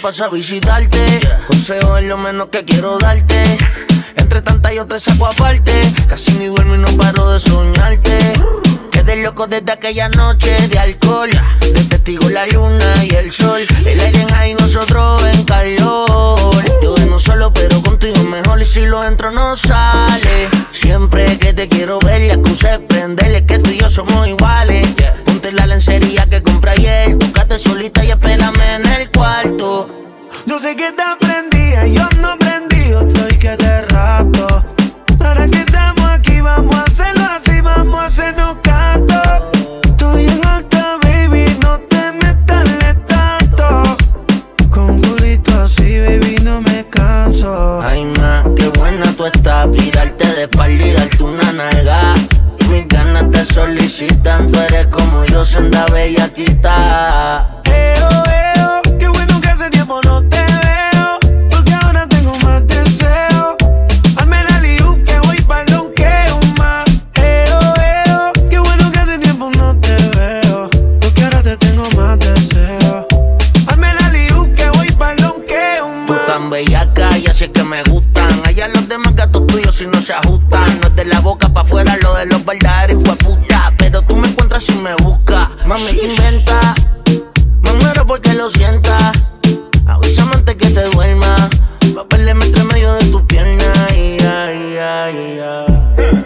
pasa 0.06 0.26
a 0.26 0.30
visitarte. 0.30 1.00
Consejo 1.48 1.98
es 1.98 2.04
lo 2.04 2.15
menos 2.15 2.50
que 2.50 2.63
quiero 2.63 3.00
darte. 3.00 3.58
Entre 4.15 4.39
tantas 4.44 4.72
yo 4.72 4.86
te 4.86 5.00
saco 5.00 5.26
aparte. 5.26 5.72
Casi 6.08 6.32
ni 6.34 6.46
duermo 6.46 6.76
y 6.76 6.78
no 6.78 6.89
paro 6.96 7.32
de 7.32 7.39
soñarte. 7.39 8.34
Quedé 8.91 9.15
loco 9.15 9.48
desde 9.48 9.72
aquella 9.72 10.08
noche 10.10 10.52
de 10.68 10.78
alcohol. 10.78 11.32
De 11.60 11.84
testigo 11.86 12.30
la 12.30 12.46
luna 12.46 13.04
y 13.04 13.15
el 13.15 13.34
sol. 13.34 13.65
El 13.84 14.00
aire 14.00 14.28
en 14.44 14.58
nosotros 14.58 15.24
en 15.24 15.44
calor. 15.44 16.63
Yo 16.84 16.96
no 17.10 17.20
solo, 17.20 17.52
pero 17.52 17.82
contigo 17.82 18.22
mejor. 18.26 18.62
Y 18.62 18.65
si 18.65 18.82
lo 18.82 19.04
entro, 19.04 19.32
no 19.32 19.56
sale. 19.56 20.50
Siempre 20.72 21.39
que 21.39 21.52
te 21.52 21.68
quiero 21.68 21.98
ver, 21.98 22.22
la 22.28 22.34
excusa 22.36 22.80
prenderle 22.88 23.44
que 23.48 23.58
tú 23.58 23.72
y 23.72 23.80
yo 23.80 23.89
somos 23.89 24.28
iguales. 24.28 24.35
Yo 30.56 30.62
sé 30.62 30.74
que 30.74 30.89
te 30.94 31.04
prendía, 31.20 31.86
yo 31.86 32.08
no 32.22 32.38
prendido, 32.38 33.02
estoy 33.02 33.38
que 33.39 33.58
te 33.58 33.82
rapto. 33.88 34.63
Ahora 35.20 35.50
que 35.50 35.60
estamos 35.60 36.10
aquí, 36.10 36.39
vamos 36.39 36.74
a 36.74 36.84
hacerlo 36.84 37.26
así, 37.38 37.60
vamos 37.60 38.00
a 38.00 38.06
hacernos 38.06 38.56
canto. 38.63 39.22
Estoy 39.84 40.24
en 40.24 40.46
alta, 40.48 40.98
baby, 41.04 41.58
no 41.62 41.78
te 41.89 42.10
metas 42.13 42.70
tanto. 43.06 43.98
Con 44.70 44.91
un 44.91 45.02
culito 45.02 45.62
así, 45.62 46.00
baby, 46.00 46.38
no 46.41 46.62
me 46.62 46.88
canso. 46.88 47.82
Ay, 47.82 48.06
ma, 48.06 48.46
qué 48.56 48.70
buena 48.80 49.12
tú 49.12 49.26
estás. 49.26 49.70
Virarte 49.70 50.26
de 50.36 50.44
espalda 50.44 50.88
y 50.88 50.91
darte 50.94 51.22
una 51.22 51.52
nalga. 51.52 52.15
Mis 52.70 52.88
ganas 52.88 53.30
te 53.30 53.44
solicitan. 53.44 54.50
Tú 54.50 54.60
eres 54.62 54.88
como 54.88 55.26
yo, 55.26 55.46
senda 55.46 55.86
bellaquita. 55.88 57.62
Eo, 57.65 58.10
eo, 58.10 58.24
qué 58.24 58.45
de 82.46 83.16
puta. 83.18 83.74
Pero 83.78 84.02
tú 84.04 84.16
me 84.16 84.28
encuentras 84.28 84.64
si 84.64 84.74
me 84.74 84.94
buscas. 84.96 85.50
Mami, 85.66 85.84
que 86.00 86.08
inventa. 86.08 86.76
Me 87.64 87.74
muero 87.74 88.06
porque 88.06 88.34
lo 88.34 88.50
sientas. 88.52 89.28
Avísame 89.88 90.36
antes 90.36 90.56
que 90.56 90.70
te 90.70 90.84
duerma. 90.92 91.50
Papeleme 91.96 92.46
entre 92.46 92.64
medio 92.66 92.94
de 92.94 93.06
tu 93.06 93.26
pierna. 93.26 93.66
Ay, 93.90 94.18
ay, 94.22 94.78
ay, 94.78 95.40
ay. 95.40 96.26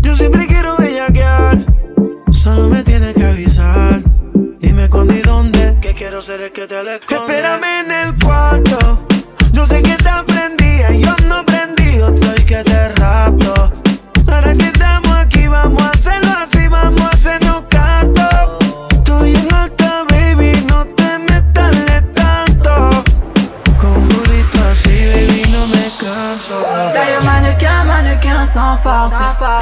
Yo 0.00 0.16
siempre 0.16 0.46
quiero 0.46 0.76
bellaquear. 0.76 1.64
Solo 2.30 2.68
me 2.68 2.84
tienes 2.84 3.14
que 3.14 3.24
avisar. 3.24 4.02
Dime 4.60 4.88
cuándo 4.90 5.14
y 5.14 5.22
dónde. 5.22 5.78
Que 5.80 5.94
quiero 5.94 6.20
ser 6.20 6.42
el 6.42 6.52
que 6.52 6.66
te 6.66 6.82
le 6.84 6.96
Espérame 6.96 7.84
en 7.84 7.92
el 7.92 8.14
cuarto. 8.22 9.06
Yo 9.52 9.66
sé 9.66 9.82
que 9.82 9.97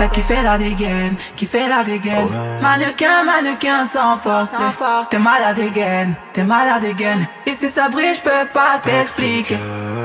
T'as 0.06 0.12
kiffé 0.14 0.40
la 0.40 0.56
dégaine, 0.56 1.16
kiffé 1.34 1.66
la 1.68 1.82
dégaine. 1.82 2.28
Mannequin, 2.62 3.24
mannequin 3.24 3.84
sans 3.92 4.16
force. 4.18 4.50
T'es 5.10 5.18
malade 5.18 5.58
again, 5.58 6.12
t'es 6.32 6.44
malade 6.44 6.84
again 6.84 7.26
Et 7.44 7.54
si 7.54 7.68
ça 7.68 7.88
brille, 7.88 8.14
j'peux 8.14 8.46
pas 8.54 8.78
t'expliquer. 8.80 9.58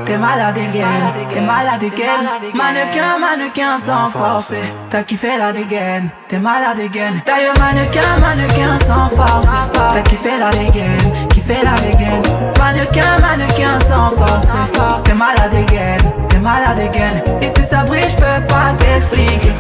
T'es 0.07 0.17
malade 0.17 0.57
again, 0.57 1.29
t'es 1.31 1.41
malade 1.41 1.83
again 1.83 2.23
Mannequin, 2.55 3.19
mannequin 3.19 3.71
sans 3.85 4.09
force. 4.09 4.51
T'as 4.89 5.03
kiffé 5.03 5.37
la 5.37 5.53
dégaine, 5.53 6.09
t'es 6.27 6.39
malade 6.39 6.79
again 6.79 7.13
D'ailleurs 7.23 7.53
mannequin, 7.59 8.19
mannequin 8.19 8.79
sans 8.79 9.07
force. 9.15 9.45
T'as 9.93 10.01
kiffé 10.01 10.31
la 10.39 10.49
dégaine, 10.49 11.27
kiffé 11.29 11.57
la 11.63 11.79
dégaine. 11.79 12.23
Mannequin, 12.57 13.19
mannequin 13.21 13.79
sans 13.87 14.09
force. 14.17 15.03
T'es 15.03 15.13
malade 15.13 15.53
again, 15.53 15.97
t'es 16.27 16.39
malade 16.39 16.79
again 16.79 17.21
Et 17.39 17.49
si 17.49 17.63
ça 17.67 17.83
brille, 17.83 18.01
j'peux 18.09 18.47
pas 18.47 18.73
t'expliquer 18.79 19.51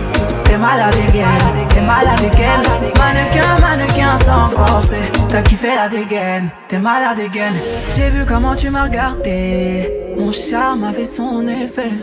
T'es 0.51 0.57
malade 0.57 0.95
again, 1.07 1.69
t'es 1.69 1.79
malade 1.79 2.25
again 2.29 2.61
Mannequin, 2.99 3.61
mannequin 3.61 4.11
sans 4.11 4.49
force. 4.49 4.91
T'as 5.29 5.41
kiffé 5.43 5.69
la 5.73 5.87
dégaine, 5.87 6.51
t'es 6.67 6.77
malade 6.77 7.21
again 7.21 7.53
J'ai 7.93 8.09
vu 8.09 8.25
comment 8.25 8.53
tu 8.53 8.69
m'as 8.69 8.83
regardé. 8.83 10.13
Mon 10.17 10.29
charme 10.29 10.83
a 10.83 10.91
fait 10.91 11.05
son 11.05 11.47
effet. 11.47 11.93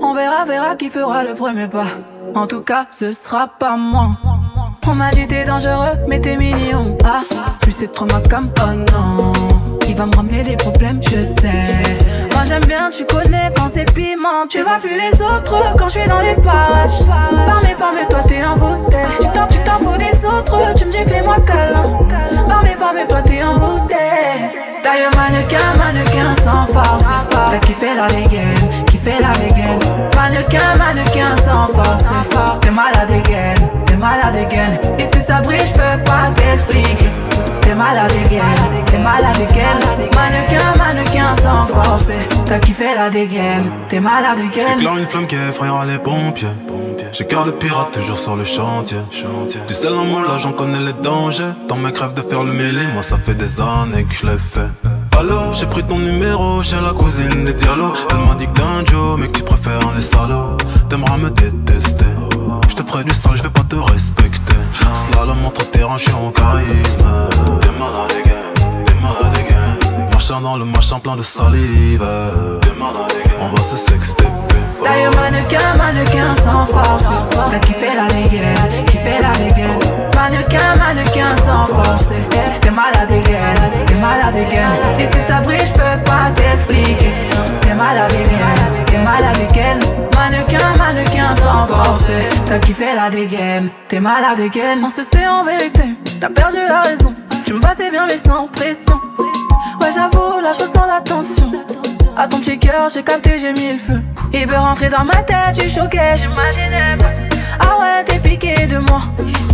On 0.00 0.14
verra, 0.14 0.46
verra 0.46 0.76
qui 0.76 0.88
fera 0.88 1.22
le 1.24 1.34
premier 1.34 1.68
pas. 1.68 1.88
En 2.34 2.46
tout 2.46 2.62
cas, 2.62 2.86
ce 2.88 3.12
sera 3.12 3.48
pas 3.48 3.76
moi. 3.76 4.16
On 4.86 4.94
m'a 4.94 5.10
dit 5.10 5.26
t'es 5.26 5.44
dangereux, 5.44 5.98
mais 6.08 6.22
t'es 6.22 6.38
mignon. 6.38 6.96
Ah, 7.04 7.20
plus 7.60 7.72
c'est 7.72 7.92
trop 7.92 8.06
ma 8.06 8.26
comme 8.30 8.48
oh 8.62 8.92
non. 8.94 9.67
Il 9.88 9.96
va 9.96 10.06
me 10.06 10.14
ramener 10.14 10.42
des 10.42 10.56
problèmes, 10.56 11.00
je 11.02 11.22
sais. 11.22 12.28
Moi 12.32 12.44
j'aime 12.46 12.64
bien, 12.66 12.90
tu 12.90 13.04
connais 13.04 13.50
quand 13.56 13.68
c'est 13.72 13.90
piment. 13.92 14.46
Tu 14.48 14.62
vois 14.62 14.78
plus 14.78 14.96
les 14.96 15.20
autres 15.20 15.74
quand 15.76 15.88
je 15.88 15.98
suis 15.98 16.08
dans 16.08 16.20
les 16.20 16.34
parages. 16.34 17.04
Par 17.46 17.62
mes 17.62 17.74
formes, 17.74 17.96
toi 18.08 18.20
t'es 18.28 18.44
envoûté. 18.44 18.98
Tu 19.20 19.26
t'en, 19.28 19.46
tu 19.48 19.58
t'en 19.60 19.78
fous 19.78 19.96
des 19.98 20.26
autres, 20.26 20.74
tu 20.76 20.84
me 20.84 20.90
dis 20.90 21.04
fais-moi 21.10 21.36
câlin. 21.46 21.98
Par 22.48 22.62
mes 22.62 22.74
formes, 22.74 23.06
toi 23.08 23.22
t'es 23.22 23.42
envoûté. 23.42 23.94
D'ailleurs, 24.84 25.10
mannequin, 25.16 25.74
mannequin 25.76 26.34
sans 26.44 26.66
force. 26.72 27.04
T'as 27.50 27.58
kiffé 27.58 27.86
la 27.96 28.06
dégaine, 28.08 28.54
kiffé 28.98 29.16
la 29.20 29.32
dégaine. 29.38 29.78
Mannequin, 30.16 30.76
mannequin 30.76 31.36
sans 31.44 31.68
force. 31.68 32.60
T'es 32.60 32.70
malade 32.70 33.10
again, 33.10 33.54
t'es 33.86 33.96
malade 33.96 34.36
again. 34.36 34.78
Et 34.98 35.04
si 35.04 35.24
ça 35.24 35.40
brille, 35.40 35.60
j'peux 35.66 36.02
pas 36.04 36.30
t'expliquer. 36.34 37.10
T'es 37.60 37.74
malade 37.74 38.12
again, 38.26 38.40
t'es 38.86 38.98
malade 38.98 39.36
again. 39.50 39.78
Mannequin, 40.16 40.78
mannequin 40.78 41.28
sans 41.42 41.66
force. 41.66 42.06
T'as 42.46 42.58
kiffé 42.58 42.94
la 42.96 43.10
dégaine, 43.10 43.64
t'es 43.88 44.00
malade 44.00 44.38
again. 44.38 44.74
J'éclaire 44.76 44.96
une 44.96 45.06
flamme 45.06 45.26
qui 45.26 45.36
effrayera 45.36 45.84
les 45.84 45.98
pompiers. 45.98 46.48
J'ai 47.12 47.24
cœur 47.24 47.46
de 47.46 47.52
pirate 47.52 47.92
toujours 47.92 48.18
sur 48.18 48.36
le 48.36 48.44
chantier. 48.44 48.98
Du 49.66 49.74
sel 49.74 49.94
en 49.94 50.04
moi 50.04 50.22
là 50.22 50.38
j'en 50.38 50.52
connais 50.52 50.80
les 50.80 50.92
dangers. 50.92 51.52
Dans 51.68 51.76
mes 51.76 51.92
crèves 51.92 52.14
de 52.14 52.22
faire 52.22 52.44
le 52.44 52.52
mêlé, 52.52 52.80
moi 52.94 53.02
ça 53.02 53.16
fait 53.16 53.34
des 53.34 53.60
années 53.60 54.04
que 54.04 54.14
je 54.14 54.26
l'ai 54.26 54.38
fait. 54.38 54.68
Allô, 55.18 55.52
j'ai 55.52 55.66
pris 55.66 55.82
ton 55.82 55.98
numéro 55.98 56.62
chez 56.62 56.80
la 56.80 56.92
cousine 56.92 57.44
des 57.44 57.52
dialogues. 57.52 57.96
Elle 58.08 58.28
m'a 58.28 58.36
dit 58.36 58.46
que 58.46 58.88
Joe, 58.88 59.18
mais 59.18 59.26
que 59.26 59.38
tu 59.38 59.42
préfères 59.42 59.92
les 59.92 60.00
salauds. 60.00 60.56
T'aimeras 60.88 61.16
me 61.16 61.28
détester. 61.28 62.04
Je 62.68 62.74
te 62.76 62.82
ferai 62.84 63.02
du 63.02 63.12
sale, 63.12 63.36
je 63.36 63.42
vais 63.42 63.50
pas 63.50 63.64
te 63.64 63.74
respecter. 63.74 64.54
Slalom 65.10 65.44
entre 65.44 65.68
terrain, 65.72 65.98
je 65.98 66.04
suis 66.04 66.12
en 66.12 66.30
charisme. 66.30 67.04
T'es 67.60 67.68
malade 67.80 68.12
again, 68.24 68.84
t'es 68.84 68.94
malade 69.02 69.36
again. 69.36 70.08
Marchant 70.12 70.40
dans 70.40 70.56
le 70.56 70.64
machin 70.64 71.00
plein 71.00 71.16
de 71.16 71.22
salive. 71.22 72.04
On 73.40 73.48
va 73.48 73.62
se 73.64 73.76
sexter. 73.76 74.24
D'ailleurs 74.82 75.12
mannequin, 75.14 75.76
mannequin 75.76 76.28
sans 76.28 76.64
force. 76.66 77.04
T'as 77.50 77.58
kiffé 77.58 77.88
la 77.96 78.06
dégaine, 78.08 78.84
kiffé 78.86 79.14
la 79.20 79.32
dégaine. 79.38 79.78
Mannequin, 80.14 80.76
mannequin 80.76 81.28
sans 81.28 81.66
force. 81.66 82.08
T'es 82.60 82.70
malade 82.70 83.10
again, 83.10 83.86
t'es 83.86 83.94
malade 83.94 84.36
again 84.36 84.70
Et 84.98 85.06
si 85.06 85.20
ça 85.26 85.40
brille, 85.40 85.58
j'peux 85.66 86.02
pas 86.04 86.30
t'expliquer. 86.34 87.12
T'es 87.60 87.74
malade 87.74 88.12
again, 88.12 88.84
t'es 88.86 88.98
malade 88.98 89.36
again 89.50 89.78
Mannequin, 90.16 90.76
mannequin 90.76 91.30
sans 91.30 91.66
force. 91.66 92.04
T'as 92.46 92.58
kiffé 92.58 92.94
la 92.94 93.10
dégaine, 93.10 93.70
t'es 93.88 94.00
malade 94.00 94.40
again 94.40 94.78
On 94.84 94.88
se 94.88 95.02
sait 95.02 95.26
en 95.26 95.42
vérité, 95.42 95.84
t'as 96.20 96.28
perdu 96.28 96.58
la 96.68 96.82
raison. 96.82 97.14
Tu 97.44 97.54
me 97.54 97.60
passais 97.60 97.90
bien 97.90 98.06
mais 98.06 98.18
sans 98.18 98.46
pression. 98.48 98.94
Ouais 99.80 99.90
j'avoue, 99.94 100.40
là 100.40 100.50
je 100.52 100.64
ressens 100.64 100.86
la 100.86 101.00
tension 101.00 101.52
à 102.18 102.26
ton 102.26 102.40
petit 102.40 102.58
cœur, 102.58 102.88
j'ai 102.92 103.02
capté, 103.02 103.38
j'ai 103.38 103.52
mis 103.52 103.72
le 103.72 103.78
feu. 103.78 104.02
Il 104.32 104.46
veut 104.46 104.56
rentrer 104.56 104.88
dans 104.88 105.04
ma 105.04 105.22
tête, 105.22 105.54
suis 105.54 105.70
choqué, 105.70 106.16
j'imaginais 106.16 106.96
pas. 106.98 107.12
Ah 107.60 107.78
ouais, 107.80 108.04
t'es 108.04 108.18
piqué 108.18 108.66
de 108.66 108.78
moi. 108.78 109.02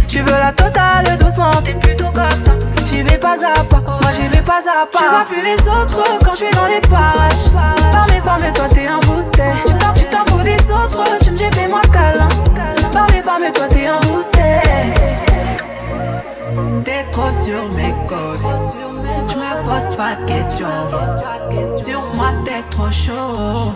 Tu 0.09 0.21
veux 0.21 0.33
la 0.33 0.51
totale 0.51 1.19
doucement, 1.19 1.51
t'es 1.63 1.75
plutôt 1.75 2.07
comme 2.07 2.31
ça. 2.31 2.53
J'y 2.87 3.03
vais 3.03 3.19
pas 3.19 3.35
à 3.35 3.65
pas, 3.65 3.81
moi 3.81 4.11
j'y 4.13 4.27
vais 4.29 4.43
pas 4.43 4.61
à 4.61 4.87
pas. 4.87 4.99
Tu 4.99 5.05
vois 5.05 5.25
plus 5.27 5.43
les 5.43 5.69
autres 5.69 6.03
quand 6.25 6.33
je 6.33 6.37
suis 6.37 6.55
dans 6.55 6.67
les 6.67 6.81
parages. 6.81 7.51
Par 7.93 8.07
mes 8.09 8.21
formes, 8.21 8.53
toi 8.55 8.65
t'es 8.73 8.89
envoûté. 8.89 9.43
Tu 9.67 10.03
tu 10.03 10.09
t'en 10.09 10.25
fous 10.27 10.43
des 10.43 10.73
autres, 10.73 11.05
tu 11.23 11.31
me 11.33 11.37
dis 11.37 11.51
fais-moi 11.53 11.83
câlin. 11.93 12.29
Par 12.93 13.07
mes 13.11 13.23
formes, 13.23 13.53
toi 13.53 13.67
t'es 13.69 13.91
envoûté. 13.91 14.41
T'es 16.85 17.05
trop 17.11 17.31
sur 17.31 17.71
mes 17.73 17.93
côtes. 18.09 18.84
Pose 19.75 19.97
pas 19.97 20.15
de 20.15 20.25
questions. 20.27 20.69
Sur 21.85 22.01
moi, 22.15 22.31
t'es 22.45 22.63
trop 22.71 22.89
chaud. 22.93 23.75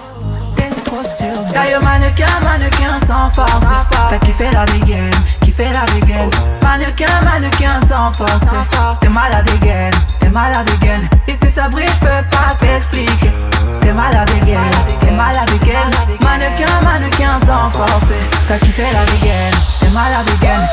T'es 0.54 0.70
trop 0.84 1.02
sur 1.02 1.52
Taille 1.52 1.74
mannequin, 1.82 2.38
mannequin 2.40 3.00
sans 3.04 3.28
force. 3.34 3.66
T'as 4.08 4.18
kiffé 4.18 4.48
la 4.52 4.64
dégaine, 4.66 5.10
kiffé 5.40 5.64
la 5.72 5.84
dégaine. 5.92 6.30
Mannequin, 6.62 7.20
mannequin 7.24 7.80
sans 7.88 8.12
force. 8.12 9.00
T'es 9.00 9.08
malade 9.08 9.44
dégaine, 9.46 9.92
t'es 10.20 10.28
malade 10.28 10.70
dégaine. 10.78 11.08
Ici 11.26 11.50
ça 11.52 11.68
brille, 11.68 11.88
je 11.92 11.98
peux 11.98 12.24
pas 12.30 12.54
t'expliquer. 12.60 13.32
T'es 13.80 13.92
malade 13.92 14.30
dégaine, 14.38 14.58
t'es 15.00 15.10
malade 15.10 15.50
dégaine. 15.50 15.90
Mannequin, 16.22 16.80
mannequin 16.84 17.30
sans 17.44 17.70
force. 17.76 18.06
T'as 18.46 18.58
kiffé 18.58 18.84
la 18.92 19.04
dégaine, 19.04 19.54
t'es 19.80 19.88
malade 19.88 20.26
dégaine. 20.26 20.68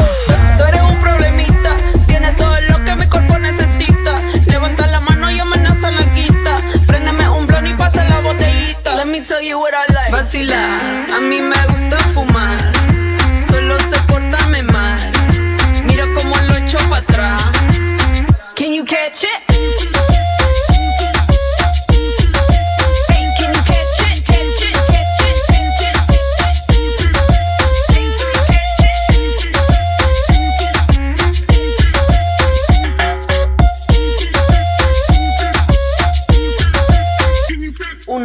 Tú 0.59 0.65
eres 0.67 0.81
un 0.81 0.93
problemita, 1.01 1.71
tienes 2.05 2.38
todo 2.38 2.61
lo 2.69 2.83
que 2.83 2.95
mi 2.95 3.09
cuerpo 3.09 3.35
botellita. 8.36 8.95
Let 8.95 9.08
me 9.08 9.21
tell 9.21 9.41
you 9.41 9.60
what 9.60 9.74
I 9.74 9.86
like. 9.93 10.12
Vacilar, 10.12 11.10
a 11.12 11.19
mí 11.19 11.41
me 11.41 11.56
gusta 11.67 11.98
fumar. 12.13 12.60
Solo 13.50 13.78
sé 13.80 14.00
portarme 14.08 14.63
mal. 14.63 15.12
Mira 15.86 16.06
cómo 16.13 16.36
lo 16.48 16.56
echo 16.56 16.78
para 16.89 16.98
atrás. 16.98 17.43
Can 18.56 18.74
you 18.74 18.86
catch 18.86 19.24
it? 19.24 19.54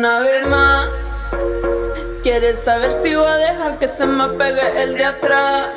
Una 0.00 0.20
vez 0.20 0.48
más, 0.48 0.86
quieres 2.22 2.58
saber 2.60 2.90
si 2.90 3.14
voy 3.14 3.26
a 3.26 3.36
dejar 3.36 3.78
que 3.78 3.86
se 3.86 4.06
me 4.06 4.28
pegue 4.28 4.82
el 4.82 4.96
de 4.96 5.04
atrás. 5.04 5.68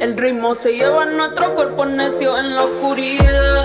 El 0.00 0.18
ritmo 0.18 0.54
se 0.54 0.76
lleva 0.76 1.06
nuestro 1.06 1.54
cuerpo 1.54 1.86
necio 1.86 2.36
en 2.36 2.54
la 2.54 2.64
oscuridad. 2.64 3.64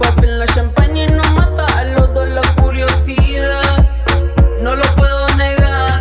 Papi 0.00 0.24
en 0.24 0.38
la 0.40 0.46
champaña 0.46 1.04
y 1.04 1.12
nos 1.12 1.30
mata 1.30 1.64
a 1.78 1.84
los 1.84 2.12
dos 2.12 2.26
la 2.26 2.42
curiosidad. 2.60 3.86
No 4.60 4.74
lo 4.74 4.84
puedo 4.96 5.28
negar. 5.36 6.00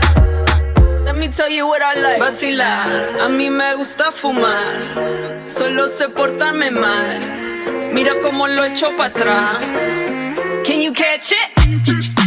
Let 1.06 1.14
me 1.14 1.30
tell 1.30 1.56
you 1.56 1.68
what 1.68 1.82
I 1.82 2.02
like. 2.02 2.20
Vacilar, 2.20 3.10
a 3.22 3.30
mí 3.30 3.52
me 3.52 3.76
gusta 3.76 4.12
fumar. 4.12 4.82
Solo 5.44 5.88
sé 5.88 6.10
portarme 6.10 6.72
mal. 6.72 7.92
Mira 7.94 8.14
cómo 8.24 8.48
lo 8.48 8.64
echo 8.64 8.90
para 8.98 9.10
atrás. 9.10 9.58
Can 10.66 10.82
you 10.82 10.94
catch 10.94 11.32
it? 11.32 12.23